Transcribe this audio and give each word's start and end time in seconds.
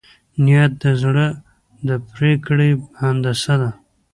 نیت 0.43 0.71
د 0.83 0.85
زړه 1.01 1.27
د 1.87 1.89
پرېکړې 2.11 2.69
هندسه 3.01 3.53
ده. 3.61 3.69